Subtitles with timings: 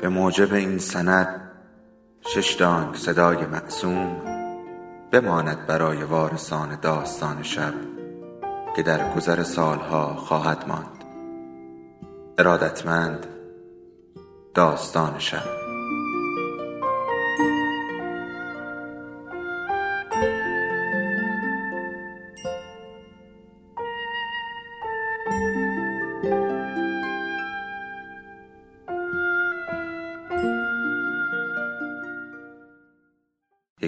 [0.00, 1.50] به موجب این سند
[2.20, 4.16] شش دانگ صدای معصوم
[5.12, 7.74] بماند برای وارثان داستان شب
[8.76, 11.04] که در گذر سالها خواهد ماند.
[12.38, 13.26] ارادتمند
[14.54, 15.75] داستان شب.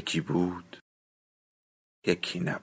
[0.09, 0.77] یکی بود
[2.07, 2.63] یکی نبود.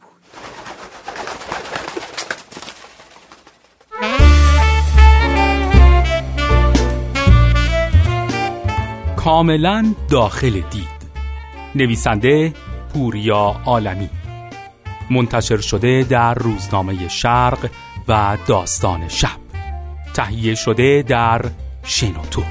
[9.17, 10.87] کاملا داخل دید.
[11.75, 12.53] نویسنده
[12.93, 14.09] پوریا عالمی.
[15.11, 17.71] منتشر شده در روزنامه شرق
[18.07, 19.39] و داستان شب.
[20.13, 21.45] تهیه شده در
[21.83, 22.43] شنوتو.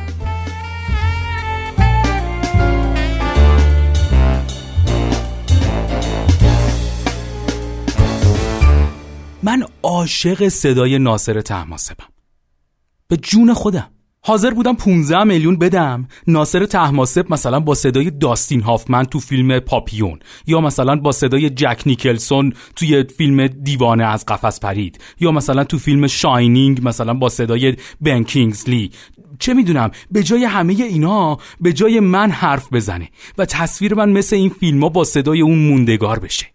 [9.94, 12.06] عاشق صدای ناصر تحماسبم.
[13.08, 13.90] به جون خودم.
[14.20, 16.08] حاضر بودم 15 میلیون بدم.
[16.26, 21.82] ناصر تحماسب مثلا با صدای داستین هافمن تو فیلم پاپیون یا مثلا با صدای جک
[21.86, 27.76] نیکلسون توی فیلم دیوانه از قفس پرید یا مثلا تو فیلم شاینینگ مثلا با صدای
[28.00, 28.90] بن کینگزلی.
[29.38, 33.08] چه می‌دونم به جای همه اینا به جای من حرف بزنه
[33.38, 36.46] و تصویر من مثل این فیلم ها با صدای اون موندگار بشه.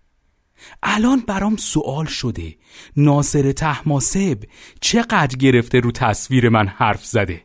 [0.84, 2.56] الان برام سوال شده.
[2.98, 4.38] ناصر تحماسب
[4.82, 7.44] چقدر گرفته رو تصویر من حرف زده؟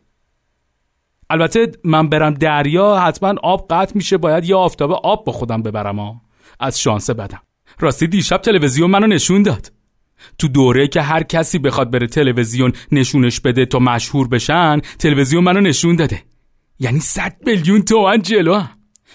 [1.31, 5.99] البته من برم دریا حتما آب قطع میشه باید یه آفتاب آب با خودم ببرم
[5.99, 6.21] ها
[6.61, 7.41] از شانس بدم.
[7.81, 9.73] راستی دیشب تلویزیون منو نشون داد.
[10.39, 15.61] تو دوره که هر کسی بخواد بره تلویزیون نشونش بده تا مشهور بشن تلویزیون منو
[15.61, 16.23] نشون داده.
[16.81, 18.63] یعنی 100 میلیون تومن جلو.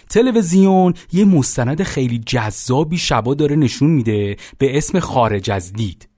[0.09, 6.09] تلویزیون یه مستند خیلی جذابی شبا داره نشون میده به اسم خارج از دید.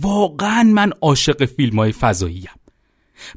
[0.00, 2.50] واقعا من عاشق فیلم های فضاییم.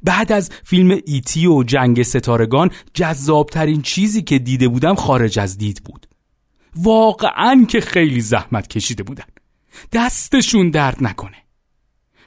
[0.04, 5.82] بعد از فیلم ایتی و جنگ ستارگان جذابترین چیزی که دیده بودم خارج از دید
[5.86, 6.08] بود.
[6.76, 9.24] واقعا که خیلی زحمت کشیده بودن.
[9.92, 11.38] دستشون درد نکنه.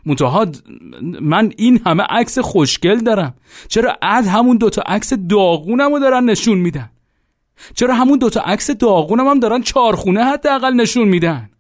[0.07, 0.47] منتها
[1.21, 3.35] من این همه عکس خوشگل دارم.
[3.69, 6.91] چرا اد همون دوتا عکس داغونم رو دارن نشون میدن؟
[7.75, 11.51] چرا همون دوتا عکس داغونم هم دارن چارخونه حداقل نشون میدن؟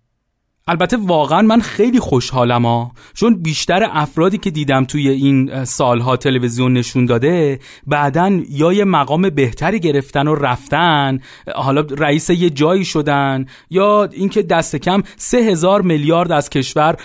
[0.68, 6.72] البته واقعا من خیلی خوشحالم ها چون بیشتر افرادی که دیدم توی این سالها تلویزیون
[6.72, 11.20] نشون داده بعدا یا یه مقام بهتری گرفتن و رفتن
[11.54, 16.96] حالا رئیس یه جایی شدن یا اینکه دست کم سه هزار میلیارد از کشور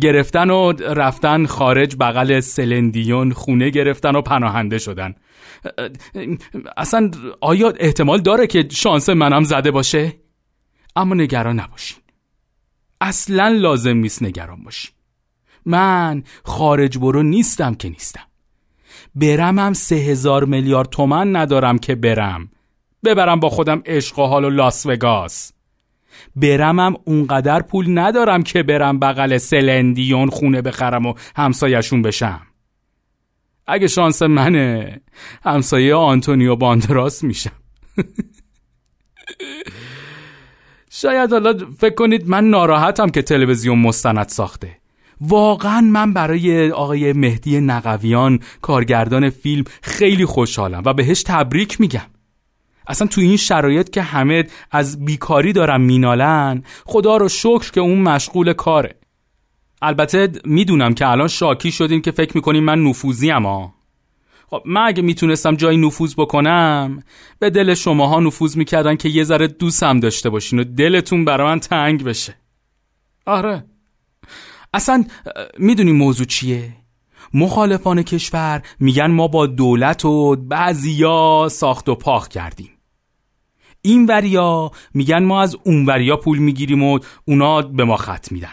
[0.00, 5.14] گرفتن و رفتن خارج بغل سلندیون خونه گرفتن و پناهنده شدن.
[6.76, 7.10] اصلا
[7.40, 10.12] آیا احتمال داره که شانس منم زده باشه؟
[10.96, 11.98] اما نگران نباشین.
[13.00, 14.88] اصلا لازم نیست نگران باشی
[15.66, 18.22] من خارج برو نیستم که نیستم.
[19.14, 22.48] برمم سه هزار میلیارد تومن ندارم که برم.
[23.04, 25.52] ببرم با خودم عشق و حال و لاس وگاس.
[26.36, 32.42] برمم اونقدر پول ندارم که برم بغل سلندیون خونه بخرم و همسایشون بشم.
[33.66, 35.00] اگه شانس منه
[35.44, 37.52] همسایه آنتونیو باندراس میشم.
[40.90, 44.78] شاید حالا فکر کنید من ناراحتم که تلویزیون مستند ساخته.
[45.20, 52.06] واقعا من برای آقای مهدی نقویان کارگردان فیلم خیلی خوشحالم و بهش تبریک میگم.
[52.86, 57.98] اصلا تو این شرایط که همه از بیکاری دارم مینالن خدا رو شکر که اون
[57.98, 58.94] مشغول کاره.
[59.82, 63.74] البته می‌دونم که الان شاکی شدیم که فکر می‌کنیم من نفوذی اما
[64.50, 67.02] خب من اگه می‌تونستم جایی نفوذ بکنم
[67.38, 71.60] به دل شماها نفوذ می‌کردن که یه ذره دوستم داشته باشین و دلتون برای من
[71.60, 72.34] تنگ بشه.
[73.26, 73.64] آره.
[74.74, 75.04] اصلا
[75.58, 76.72] می‌دونی موضوع چیه؟
[77.34, 82.70] مخالفان کشور میگن ما با دولت و بعضیا ساخت و پاخ کردیم.
[83.82, 88.52] این وریا میگن ما از اون وریا پول می‌گیریم و اونا به ما خط میدن.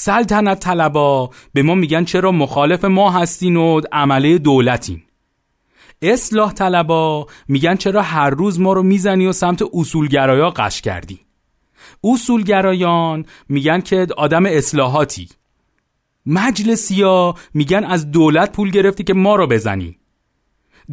[0.00, 5.02] سلطنت طلبا به ما میگن چرا مخالف ما هستین و عمله دولتین.
[6.02, 11.20] اصلاح طلبا میگن چرا هر روز ما رو می‌زنی و سمت اصولگرایا قش کردی.
[12.04, 15.28] اصولگرایان میگن که آدم اصلاحاتی.
[16.26, 19.98] مجلسیا میگن از دولت پول گرفتی که ما رو بزنی.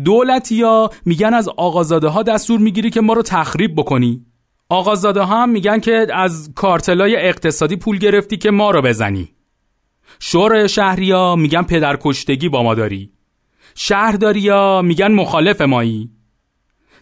[0.04, 4.26] دولتیا میگن از آقازاده ها دستور می‌گیری که ما رو تخریب بکنی.
[4.70, 9.32] آقازاده هم میگن که از کارتلای اقتصادی پول گرفتی که ما رو بزنی.
[10.20, 13.12] شورای شهریا میگن پدرکشتگی با ما داری.
[13.76, 16.10] شهرداری ها میگن مخالف مایی.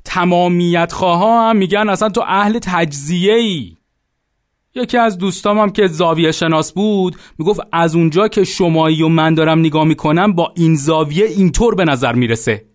[0.05, 3.75] تمامیت خواه هم میگن اصلا تو اهل تجزیه ای
[4.75, 9.33] یکی از دوستام هم که زاویه شناس بود می‌گفت از اونجا که شمایی و من
[9.33, 12.65] دارم نگاه می‌کنم با این زاویه اینطور به نظر می‌رسه.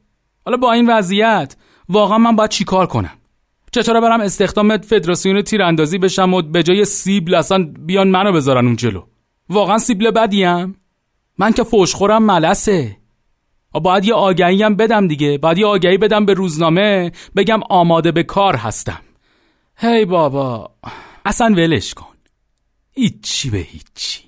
[0.44, 1.56] حالا با این وضعیت
[1.88, 3.17] واقعا من باید چیکار کنم؟
[3.72, 8.76] چطور برم استخدام فدراسیون تیراندازی بشم و به جای سیبل اصلا بیان منو بذارن اون
[8.76, 9.02] جلو؟
[9.48, 10.76] واقعا سیبل بدیم؟
[11.38, 12.96] من که فوشخورم ملسه.
[13.72, 15.38] باید یه آگهی هم بدم دیگه.
[15.38, 19.00] باید یه آگهی بدم به روزنامه بگم آماده به کار هستم.
[19.76, 20.70] هی بابا.
[21.24, 22.14] اصلا ولش کن.
[22.92, 24.27] هیچی به هیچی.